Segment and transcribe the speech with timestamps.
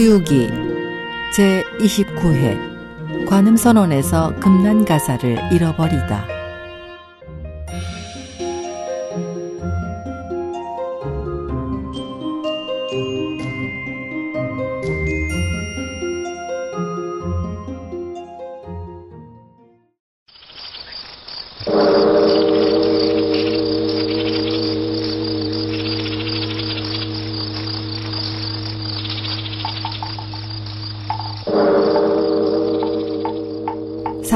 [0.00, 0.48] 서유기
[1.36, 6.39] 제29회 관음선언에서 금난가사를 잃어버리다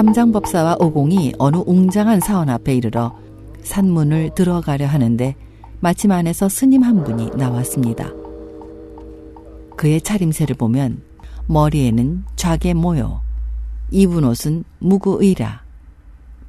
[0.05, 3.17] 삼장법사와 오공이 어느 웅장한 사원 앞에 이르러
[3.63, 5.35] 산문을 들어가려 하는데
[5.81, 8.13] 마침 안에서 스님 한 분이 나왔습니다.
[9.77, 11.01] 그의 차림새를 보면
[11.47, 13.23] 머리에는 좌게 모여
[13.91, 15.63] 입은 옷은 무구의라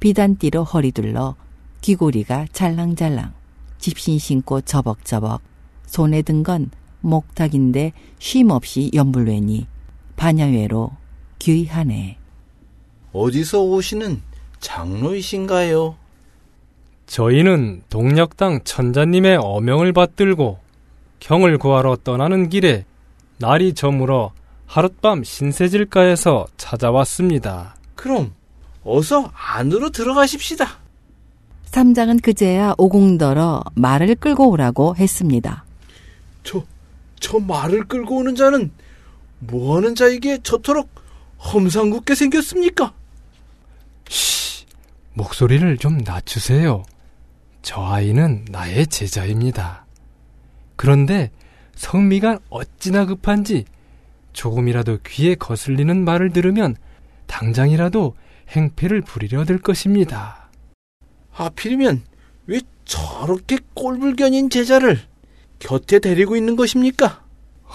[0.00, 1.34] 비단띠로 허리 둘러
[1.80, 3.32] 귀고리가 잘랑잘랑
[3.78, 5.40] 집신 신고 저벅저벅
[5.86, 9.66] 손에 든 건 목탁인데 쉼없이 연불외니
[10.16, 10.90] 반야외로
[11.38, 12.18] 귀하네.
[13.16, 14.20] 어디서 오시는
[14.60, 15.96] 장로이신가요?
[17.06, 20.58] 저희는 동력당 천자님의 어명을 받들고
[21.20, 22.84] 경을 구하러 떠나는 길에
[23.38, 24.32] 날이 저물어
[24.66, 27.76] 하룻밤 신세질가에서 찾아왔습니다.
[27.94, 28.34] 그럼
[28.84, 30.78] 어서 안으로 들어가십시다.
[31.64, 35.64] 삼장은 그제야 오공더러 말을 끌고 오라고 했습니다.
[36.42, 36.62] 저,
[37.18, 38.70] 저 말을 끌고 오는 자는
[39.38, 40.88] 뭐하는 자에게 저토록
[41.38, 42.92] 험상궂게 생겼습니까?
[45.16, 46.82] 쉬, 목소리를 좀 낮추세요.
[47.62, 49.86] 저 아이는 나의 제자입니다.
[50.76, 51.30] 그런데
[51.74, 53.64] 성미가 어찌나 급한지
[54.32, 56.76] 조금이라도 귀에 거슬리는 말을 들으면
[57.26, 58.14] 당장이라도
[58.50, 60.50] 행패를 부리려 들 것입니다.
[61.30, 62.02] 하필이면
[62.46, 65.00] 왜 저렇게 꼴불견인 제자를
[65.58, 67.24] 곁에 데리고 있는 것입니까?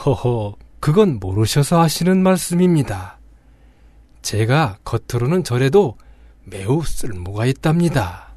[0.06, 3.20] 허허, 그건 모르셔서 하시는 말씀입니다.
[4.22, 5.98] 제가 겉으로는 저래도
[6.44, 8.32] 매우 쓸모가 있답니다.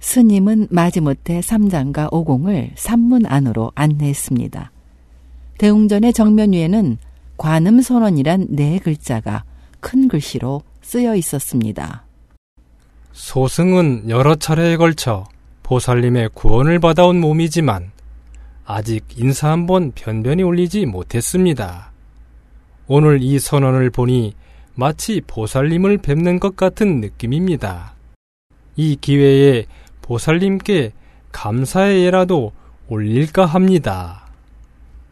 [0.00, 4.70] 스님은 마지못해 삼장과 오공을 산문 안으로 안내했습니다.
[5.58, 6.98] 대웅전의 정면 위에는
[7.36, 9.44] 관음 선언이란 네 글자가
[9.80, 12.04] 큰 글씨로 쓰여 있었습니다.
[13.12, 15.24] 소승은 여러 차례에 걸쳐
[15.62, 17.90] 보살님의 구원을 받아온 몸이지만
[18.64, 21.90] 아직 인사 한번 변변히 올리지 못했습니다.
[22.86, 24.34] 오늘 이 선언을 보니
[24.78, 27.94] 마치 보살님을 뵙는 것 같은 느낌입니다.
[28.76, 29.64] 이 기회에
[30.02, 30.92] 보살님께
[31.32, 32.52] 감사의 예라도
[32.88, 34.26] 올릴까 합니다.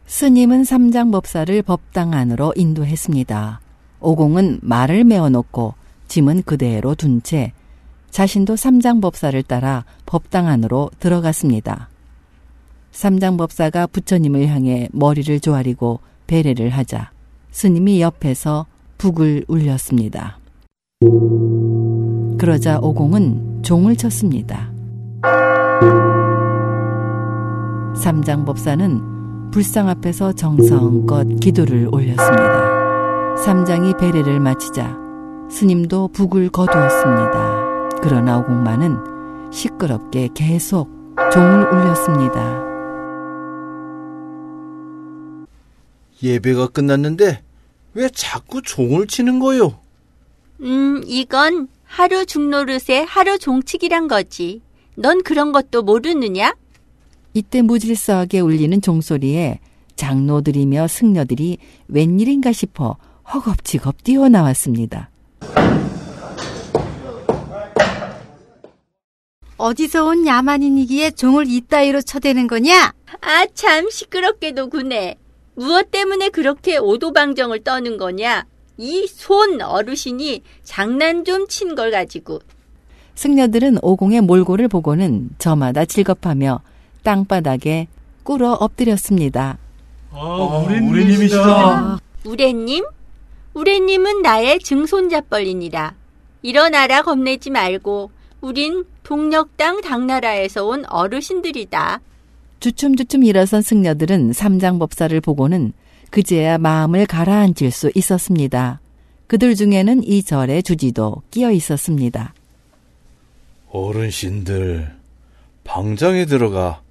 [0.05, 3.59] 스님은 삼장 법사를 법당 안으로 인도했습니다.
[4.01, 5.73] 오공은 말을 메어놓고
[6.09, 7.51] 짐은 그대로 둔 채
[8.11, 11.89] 자신도 삼장 법사를 따라 법당 안으로 들어갔습니다.
[12.91, 17.11] 삼장 법사가 부처님을 향해 머리를 조아리고 배례를 하자
[17.49, 18.67] 스님이 옆에서
[18.97, 20.37] 북을 울렸습니다.
[22.37, 24.71] 그러자 오공은 종을 쳤습니다.
[27.95, 33.35] 삼장법사는 불상 앞에서 정성껏 기도를 올렸습니다.
[33.37, 34.97] 삼장이 배례를 마치자
[35.49, 37.99] 스님도 북을 거두었습니다.
[38.01, 40.89] 그러나 오공만은 시끄럽게 계속
[41.31, 42.65] 종을 울렸습니다.
[46.21, 47.44] 예배가 끝났는데
[47.95, 49.79] 왜 자꾸 종을 치는 거요?
[50.61, 54.61] 음, 이건 하루 중노릇의 하루 종치기란 거지.
[54.95, 56.53] 넌 그런 것도 모르느냐?
[57.33, 59.59] 이때 무질서하게 울리는 종소리에
[59.95, 61.57] 장로들이며 승려들이
[61.87, 62.97] 웬일인가 싶어
[63.33, 65.09] 허겁지겁 뛰어나왔습니다.
[69.57, 72.93] 어디서 온 야만인이기에 종을 이따위로 쳐대는 거냐?
[73.21, 75.15] 아, 참 시끄럽게도 구네.
[75.55, 78.45] 무엇 때문에 그렇게 오도방정을 떠는 거냐?
[78.77, 82.39] 이 손 어르신이 장난 좀 친 걸 가지고.
[83.15, 86.61] 승려들은 오공의 몰골을 보고는 저마다 질겁하며
[87.03, 87.87] 땅바닥에
[88.23, 89.57] 꿇어 엎드렸습니다.
[90.11, 91.99] 아, 우레님이시다.
[92.25, 92.83] 우레님?
[93.53, 95.93] 우레님은 나의 증손자뻘이니라.
[96.41, 98.11] 일어나라 겁내지 말고
[98.41, 102.01] 우린 동력당 당나라에서 온 어르신들이다.
[102.59, 105.73] 주춤주춤 일어선 승려들은 삼장법사를 보고는
[106.09, 108.79] 그제야 마음을 가라앉힐 수 있었습니다.
[109.27, 112.33] 그들 중에는 이 절의 주지도 끼어 있었습니다.
[113.71, 114.95] 어른신들,
[115.63, 116.81] 방장에 들어가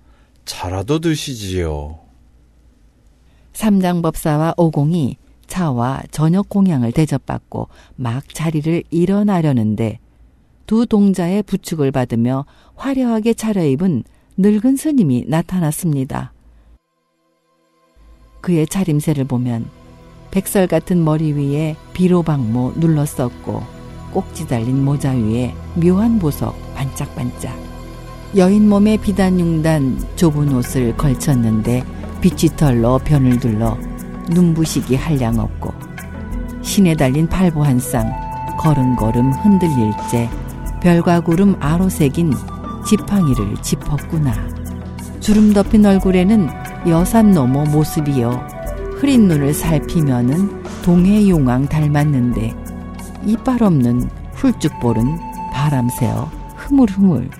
[0.44, 1.98] 차라도 드시지요.
[3.54, 5.16] 삼장법사와 오공이
[5.46, 10.00] 차와 저녁 공양을 대접받고 막 자리를 일어나려는데
[10.66, 14.04] 두 동자의 부축을 받으며 화려하게 차려입은
[14.36, 16.32] 늙은 스님이 나타났습니다.
[18.40, 19.66] 그의 차림새를 보면
[20.32, 23.62] 백설 같은 머리 위에 비로방모 눌렀었고
[24.12, 27.56] 꼭지 달린 모자 위에 묘한 보석 반짝반짝.
[28.36, 31.84] 여인 몸에 비단융단 좁은 옷을 걸쳤는데
[32.20, 33.78] 비치털로 변을 둘러
[34.30, 35.72] 눈부시기 한량없고
[36.62, 38.10] 신에 달린 팔보 한 쌍
[38.58, 40.28] 걸음걸음 흔들릴째
[40.80, 42.32] 별과 구름 아로새긴
[42.84, 44.32] 지팡이를 짚었구나.
[45.20, 46.48] 주름 덮인 얼굴에는
[46.88, 48.30] 여산 너머 모습이여
[48.96, 52.54] 흐린 눈을 살피면은 동해용왕 닮았는데
[53.24, 54.02] 이빨 없는
[54.34, 55.18] 훌쭉볼은
[55.52, 57.30] 바람새어 흐물흐물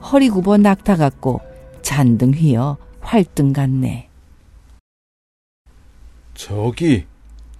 [0.00, 1.40] 허리 굽어 낙타 같고
[1.82, 4.08] 잔등 휘어 활등 같네.
[6.34, 7.06] 저기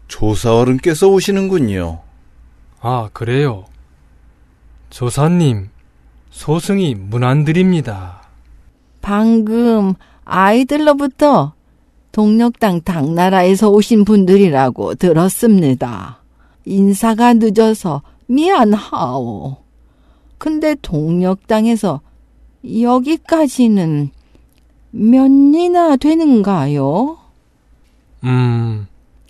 [0.07, 2.01] 조사 어른께서 오시는군요.
[2.81, 3.65] 아, 그래요.
[4.91, 5.69] 조사님,
[6.31, 8.23] 소승이 문안드립니다.
[9.01, 9.95] 방금
[10.25, 11.53] 아이들로부터
[12.13, 16.23] 동력당 당나라에서 오신 분들이라고 들었습니다.
[16.65, 19.57] 인사가 늦어서 미안하오.
[20.37, 22.01] 근데 동력당에서
[22.65, 24.11] 여기까지는
[24.91, 27.19] 몇 리나 되는가요?
[28.25, 28.87] 음,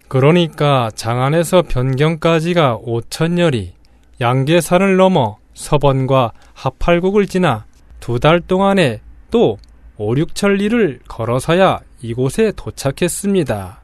[0.08, 3.72] 그러니까 장안에서 변경까지가 5천여리,
[4.20, 7.66] 양계산을 넘어 서번과 하팔국을 지나
[8.00, 9.00] 두 달 동안에
[9.30, 9.58] 또
[9.96, 13.80] 5, 6천리를 걸어서야 이곳에 도착했습니다.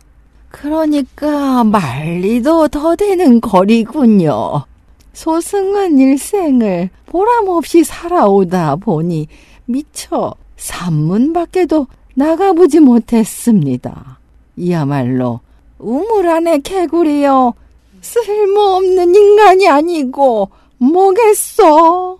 [0.49, 4.65] 그러니까 말리도 더 되는 거리군요.
[5.13, 9.27] 소승은 일생을 보람없이 살아오다 보니
[9.67, 14.21] 미처 산문 밖에도 나가보지 못했습니다.
[14.57, 15.41] 이야말로
[15.79, 17.53] 우물 안의 개구리여
[18.01, 22.19] 쓸모없는 인간이 아니고 뭐겠어?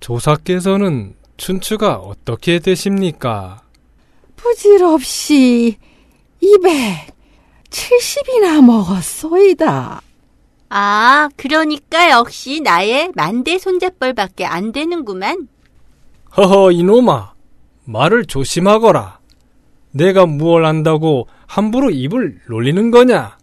[0.00, 3.62] 조사께서는 춘추가 어떻게 되십니까?
[4.36, 5.76] 부질없이
[6.42, 10.02] 270이나 먹었소이다.
[10.70, 15.48] 아, 그러니까 역시 나의 만대 손잡벌밖에 안 되는구만.
[16.36, 17.34] 허허, 이놈아.
[17.84, 19.20] 말을 조심하거라.
[19.90, 23.36] 내가 무얼 안다고 함부로 입을 놀리는 거냐?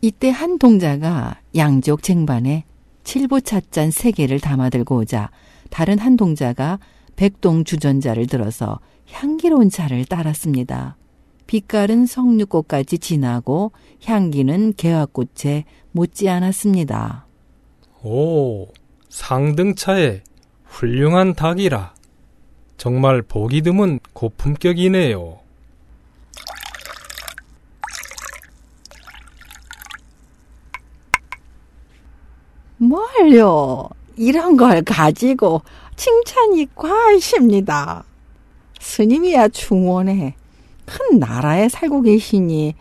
[0.00, 2.64] 이때 한 동자가 양족 쟁반에
[3.10, 5.30] 칠보찻잔 세 개를 담아들고 오자
[5.68, 6.78] 다른 한 동자가
[7.16, 8.78] 백동 주전자를 들어서
[9.10, 10.96] 향기로운 차를 따랐습니다.
[11.48, 13.72] 빛깔은 석류꽃까지 진하고
[14.04, 17.26] 향기는 개화꽃에 못지 않았습니다.
[18.04, 18.68] 오,
[19.08, 20.22] 상등차에
[20.64, 21.94] 훌륭한 닭이라.
[22.76, 25.40] 정말 보기 드문 고품격이네요.
[33.20, 33.88] 뭘요?
[34.16, 35.62] 이런 걸 가지고
[35.96, 38.04] 칭찬이 과하십니다.
[38.80, 40.34] 스님이야 중원에
[40.86, 42.74] 큰 나라에 살고 계시니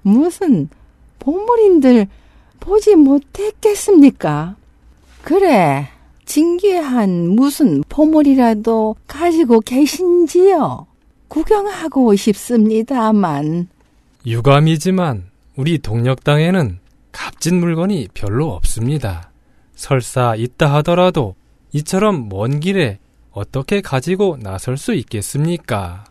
[0.00, 0.68] 무슨
[1.18, 2.08] 보물인들
[2.58, 4.56] 보지 못했겠습니까?
[5.22, 5.88] 그래,
[6.24, 10.86] 진귀한 무슨 보물이라도 가지고 계신지요?
[11.28, 13.68] 구경하고 싶습니다만.
[14.26, 15.24] 유감이지만
[15.56, 16.78] 우리 동력당에는
[17.12, 19.31] 값진 물건이 별로 없습니다.
[19.82, 21.34] 설사 있다 하더라도
[21.72, 23.00] 이처럼 먼 길에
[23.32, 26.04] 어떻게 가지고 나설 수 있겠습니까?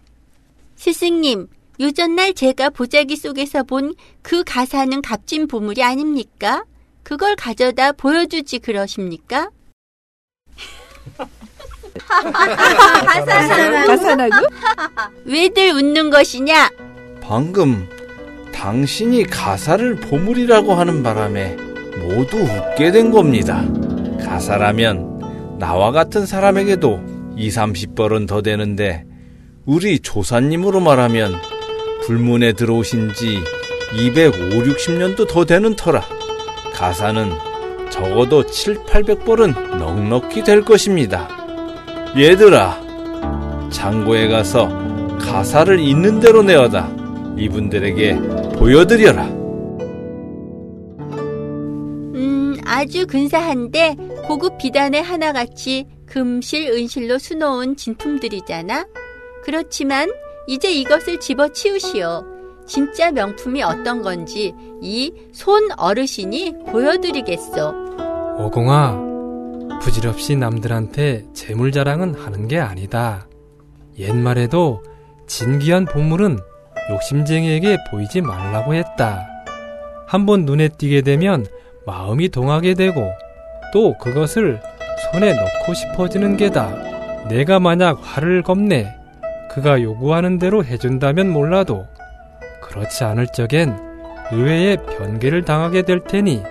[0.76, 1.48] 스승님,
[1.80, 6.66] 요전날 제가 보자기 속에서 본 그 가사는 값진 보물이 아닙니까?
[7.04, 9.50] 그걸 가져다 보여주지 그러십니까?
[13.88, 14.48] 가사라고?
[15.24, 16.70] 왜들 웃는 것이냐?
[17.22, 17.88] 방금
[18.54, 23.64] 당신이 가사를 보물이라고 하는 바람에 모두 웃게 된 겁니다.
[24.24, 27.02] 가사라면 나와 같은 사람에게도
[27.38, 29.06] 2, 30벌은 더 되는데
[29.66, 31.34] 우리 조사님으로 말하면
[32.06, 33.40] 불문에 들어오신 지
[33.96, 36.02] 200, 5, 60년도 더 되는 터라
[36.74, 37.32] 가사는
[37.90, 41.28] 적어도 7, 800벌은 넉넉히 될 것입니다.
[42.18, 42.82] 얘들아,
[43.70, 44.70] 창고에 가서
[45.20, 46.90] 가사를 있는 대로 내어다
[47.38, 48.16] 이분들에게
[48.58, 49.31] 보여드려라.
[52.82, 53.96] 아주 근사한데
[54.28, 58.88] 고급 비단의 하나같이 금실, 은실로 수놓은 진품들이잖아.
[59.44, 60.12] 그렇지만
[60.48, 62.26] 이제 이것을 집어치우시오.
[62.66, 67.70] 진짜 명품이 어떤 건지 이 손 어르신이 보여드리겠소.
[68.40, 73.28] 오공아, 부질없이 남들한테 재물 자랑은 하는 게 아니다.
[74.00, 74.82] 옛말에도
[75.28, 76.40] 진귀한 보물은
[76.90, 79.28] 욕심쟁이에게 보이지 말라고 했다.
[80.08, 81.46] 한번 눈에 띄게 되면
[81.92, 83.12] 마음이 동하게 되고
[83.74, 84.62] 또 그것을
[85.12, 86.74] 손에 넣고 싶어지는 게다.
[87.28, 88.96] 내가 만약 화를 겁내
[89.50, 91.86] 그가 요구하는 대로 해준다면 몰라도
[92.62, 93.78] 그렇지 않을 적엔
[94.32, 96.42] 의외의 변개를 당하게 될 테니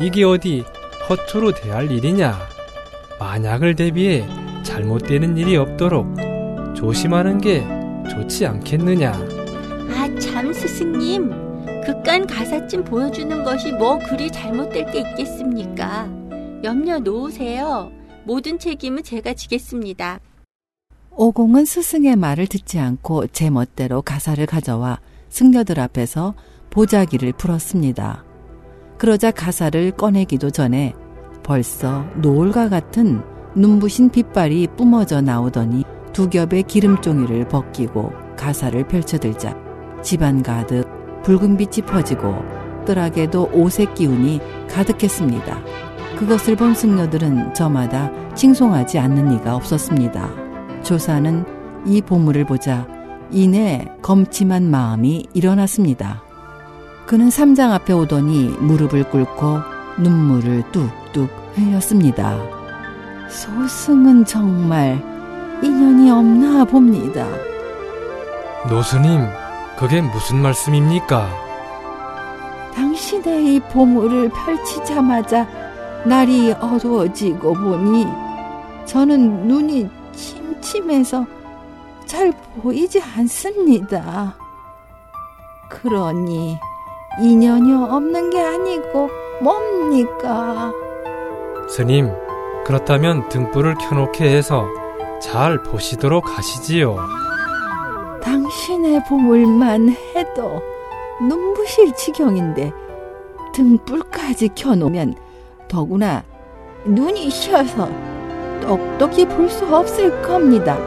[0.00, 0.64] 이게 어디
[1.08, 2.38] 허투루 대할 일이냐.
[3.18, 4.26] 만약을 대비해
[4.64, 6.14] 잘못되는 일이 없도록
[6.76, 7.64] 조심하는 게
[8.10, 9.12] 좋지 않겠느냐.
[9.12, 11.47] 아, 참 스승님.
[11.88, 16.06] 극간 가사쯤 보여주는 것이 뭐 그리 잘못될 게 있겠습니까?
[16.62, 17.90] 염려 놓으세요.
[18.24, 20.20] 모든 책임은 제가 지겠습니다.
[21.12, 26.34] 오공은 스승의 말을 듣지 않고 제 멋대로 가사를 가져와 승려들 앞에서
[26.68, 28.22] 보자기를 풀었습니다.
[28.98, 30.92] 그러자 가사를 꺼내기도 전에
[31.42, 33.22] 벌써 노을과 같은
[33.56, 39.56] 눈부신 빛발이 뿜어져 나오더니 두 겹의 기름종이를 벗기고 가사를 펼쳐들자
[40.02, 40.97] 집안 가득
[41.28, 42.42] 붉은 빛이 퍼지고
[42.86, 45.58] 뜰 안에도 오색 기운이 가득했습니다.
[46.16, 50.30] 그것을 본 승려들은 저마다 칭송하지 않는 이가 없었습니다.
[50.82, 51.44] 조사는
[51.84, 52.86] 이 보물을 보자
[53.30, 56.22] 이내 검침한 마음이 일어났습니다.
[57.06, 59.58] 그는 삼장 앞에 오더니 무릎을 꿇고
[59.98, 62.38] 눈물을 뚝뚝 흘렸습니다.
[63.28, 64.98] 소승은 정말
[65.62, 67.26] 인연이 없나 봅니다.
[68.70, 69.20] 노스님,
[69.78, 71.28] 그게 무슨 말씀입니까?
[72.74, 75.46] 당신의 이 보물을 펼치자마자
[76.04, 78.04] 날이 어두워지고 보니
[78.86, 81.24] 저는 눈이 침침해서
[82.06, 84.36] 잘 보이지 않습니다.
[85.70, 86.58] 그러니
[87.20, 89.08] 인연이 없는 게 아니고
[89.40, 90.72] 뭡니까?
[91.68, 92.10] 스님,
[92.64, 94.66] 그렇다면 등불을 켜놓게 해서
[95.22, 97.27] 잘 보시도록 하시지요.
[98.22, 100.60] 당신의 보물만 해도
[101.20, 102.72] 눈부실 지경인데
[103.54, 105.14] 등불까지 켜놓으면
[105.68, 106.24] 더구나
[106.84, 107.88] 눈이 쉬어서
[108.60, 110.78] 똑똑히 볼 수 없을 겁니다.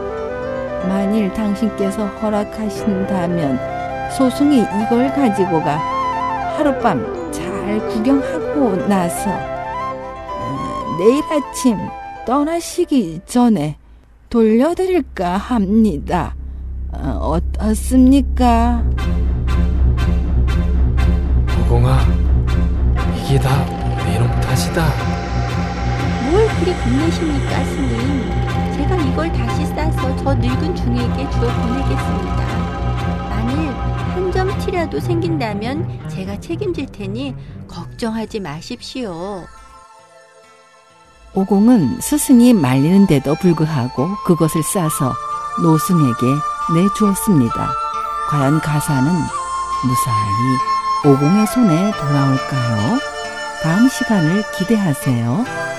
[0.88, 3.60] 만일 당신께서 허락하신다면
[4.12, 5.78] 소승이 이걸 가지고 가
[6.58, 11.78] 하룻밤 잘 구경하고 나서 어, 내일 아침
[12.26, 13.78] 떠나시기 전에
[14.30, 16.36] 돌려드릴까 합니다.
[16.94, 17.18] 어,
[17.58, 18.84] 어떻습니까?
[21.62, 22.00] 오공아,
[23.18, 23.64] 이게 다
[24.06, 24.86] 내놈 탓이다.
[26.30, 28.32] 뭘 그리 겁내십니까, 스님?
[28.78, 32.48] 제가 이걸 다시 싸서 저 늙은 중에게 주어 보내겠습니다.
[33.30, 37.36] 만일 한 점 티라도 생긴다면 제가 책임질 테니
[37.68, 39.44] 걱정하지 마십시오.
[41.34, 45.14] 오공은 스승이 말리는데도 불구하고 그것을 싸서
[45.62, 46.16] 노승에게
[46.74, 47.70] 내주었습니다.
[48.30, 49.12] 과연 가사는
[49.84, 53.00] 무사히 오공의 손에 돌아올까요?
[53.64, 55.71] 다음 시간을 기대하세요.